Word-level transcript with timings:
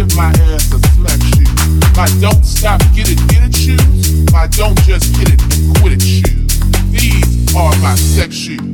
give 0.00 0.16
my 0.16 0.28
ass 0.48 0.72
a 0.72 0.78
smack 0.94 1.20
shoot. 1.34 1.96
My 1.96 2.08
don't 2.20 2.42
stop, 2.42 2.80
get 2.94 3.10
it, 3.10 3.18
get 3.28 3.44
it 3.44 3.54
shoes. 3.54 4.32
My 4.32 4.46
don't 4.46 4.78
just 4.84 5.14
get 5.14 5.28
it 5.28 5.42
and 5.42 5.78
quit 5.78 5.92
it 5.92 6.02
shoes. 6.02 6.60
These 6.90 7.54
are 7.54 7.76
my 7.80 7.94
sex 7.96 8.34
shoes. 8.34 8.69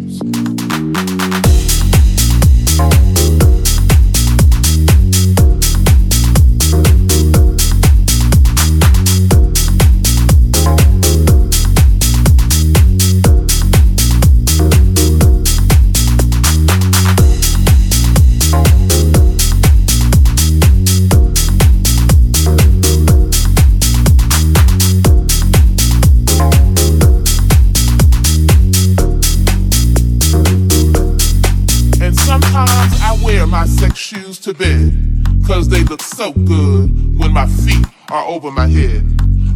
so 36.26 36.32
good 36.44 37.16
when 37.16 37.32
my 37.32 37.46
feet 37.46 37.86
are 38.10 38.24
over 38.26 38.50
my 38.50 38.66
head. 38.66 39.04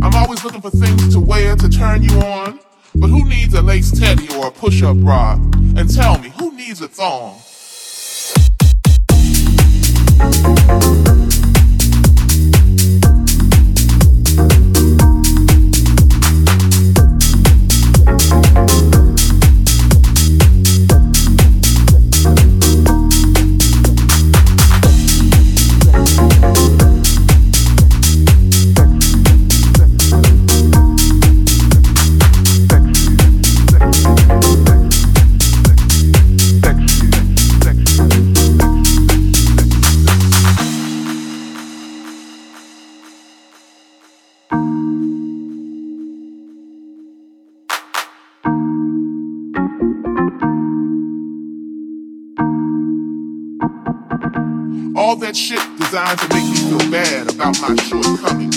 I'm 0.02 0.14
always 0.14 0.44
looking 0.44 0.60
for 0.60 0.70
things 0.70 1.12
to 1.12 1.20
wear 1.20 1.56
to 1.56 1.68
turn 1.68 2.02
you 2.04 2.16
on. 2.20 2.60
But 2.94 3.08
who 3.08 3.28
needs 3.28 3.54
a 3.54 3.62
lace 3.62 3.90
teddy 3.98 4.32
or 4.36 4.48
a 4.48 4.50
push 4.52 4.82
up 4.82 4.96
bra? 4.98 5.32
And 5.32 5.92
tell 5.92 6.18
me, 6.18 6.28
who 6.38 6.54
needs 6.54 6.80
a 6.80 6.88
thong? 6.88 7.40
designed 55.90 56.20
to 56.20 56.28
make 56.28 56.44
me 56.44 56.54
feel 56.54 56.90
bad 56.92 57.34
about 57.34 57.60
my 57.60 57.74
shortcomings. 57.82 58.56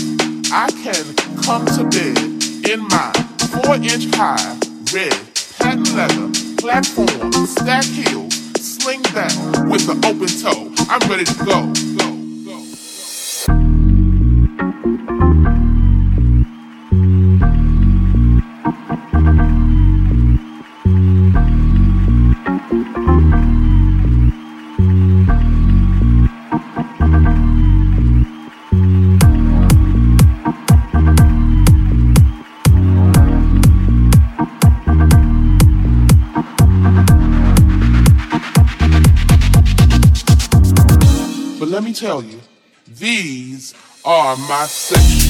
I 0.51 0.69
can 0.69 1.15
come 1.41 1.65
to 1.65 1.83
bed 1.89 2.69
in 2.69 2.81
my 2.89 3.11
four-inch 3.49 4.13
high 4.13 4.59
red 4.93 5.17
patent 5.57 5.91
leather 5.95 6.29
platform, 6.61 7.33
stack 7.47 7.85
heel 7.85 8.29
sling 8.59 9.01
back 9.15 9.33
with 9.65 9.87
the 9.87 9.97
open 10.05 10.29
toe. 10.29 10.69
I'm 10.91 11.09
ready 11.09 11.23
to 11.23 11.43
go. 11.43 11.73
go. 11.97 12.12
tell 42.03 42.21
you, 42.21 42.41
these 42.85 43.73
are 44.03 44.35
my 44.35 44.65
sections. 44.65 45.22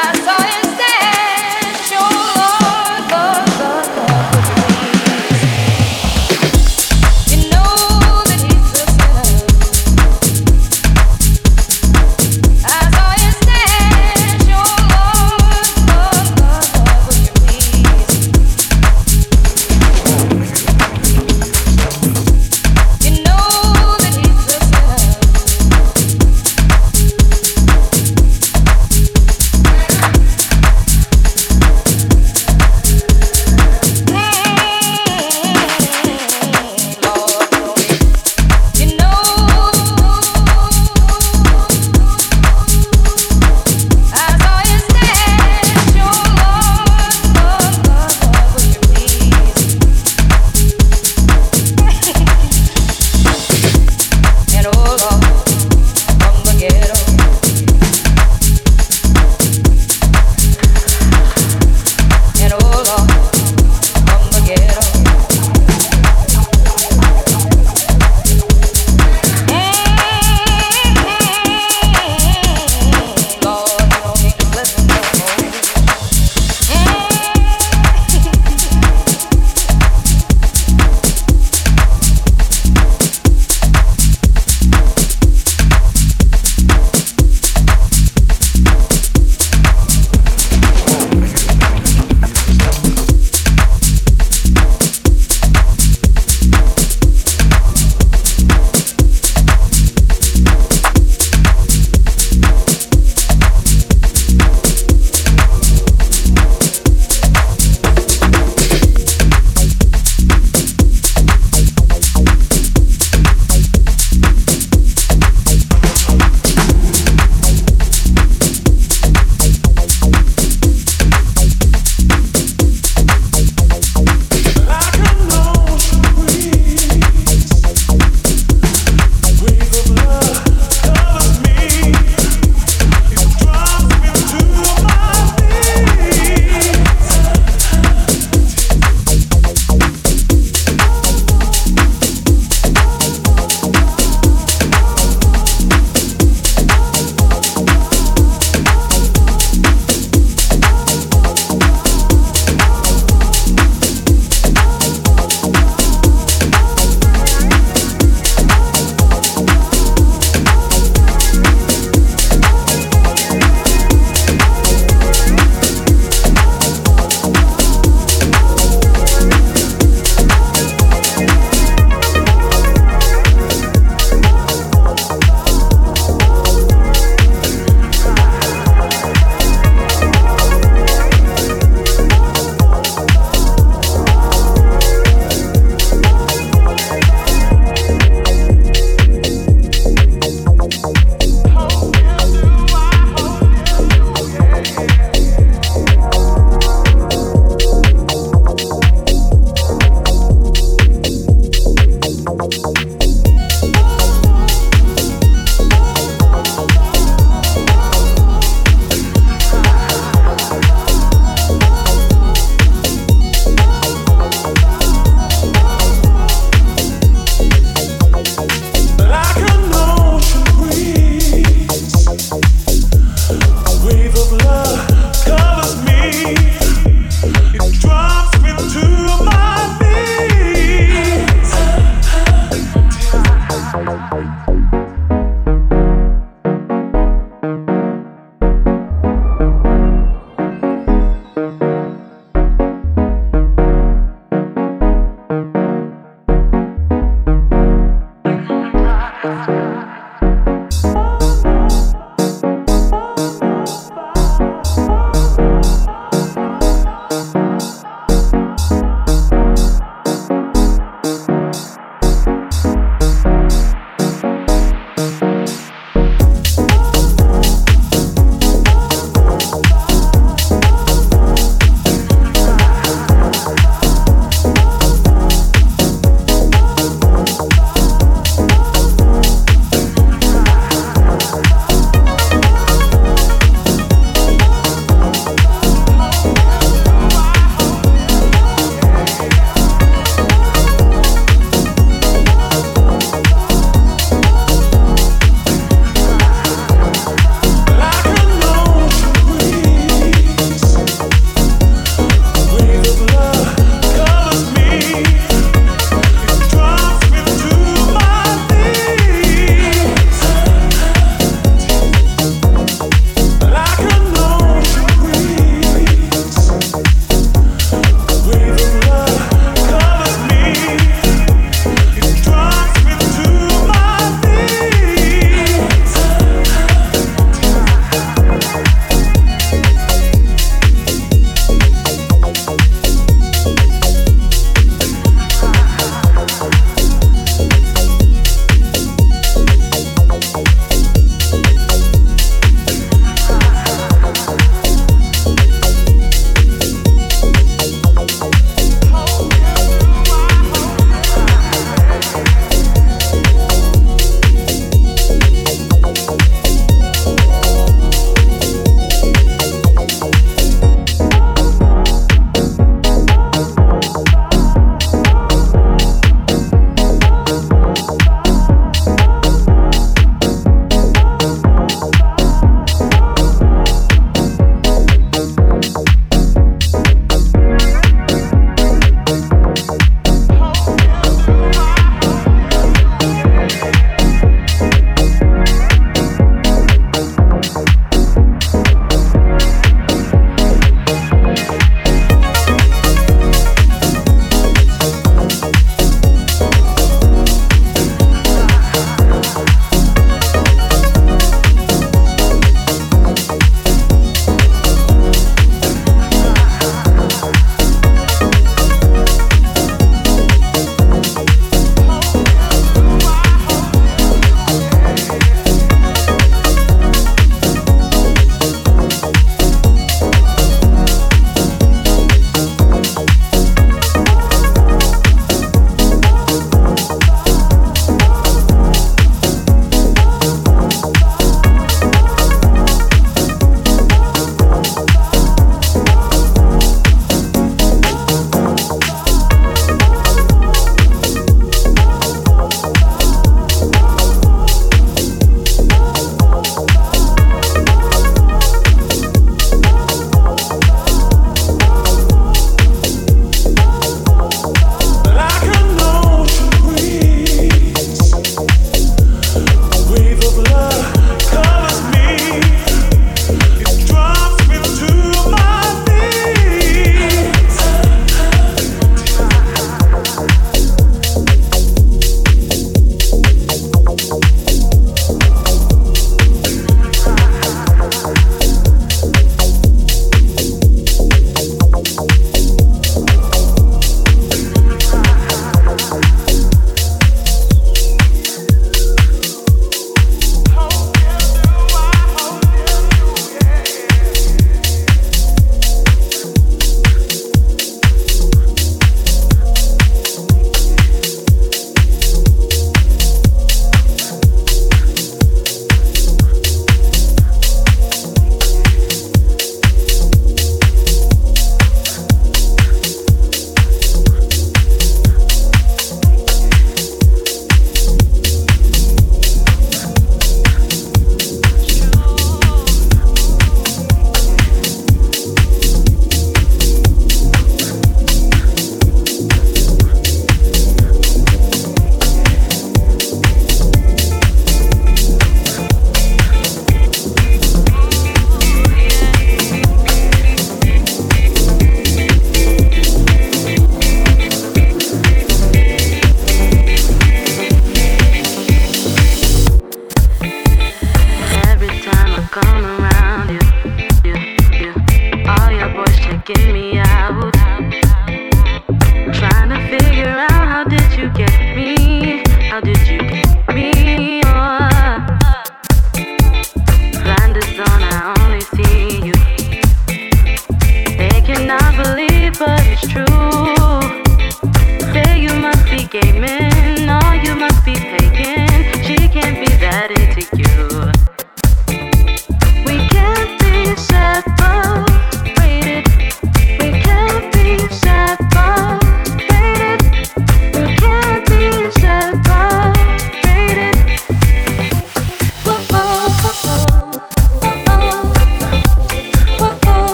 I 0.00 0.47